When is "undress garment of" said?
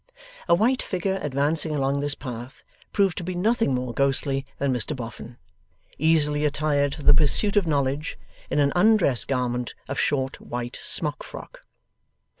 8.75-9.99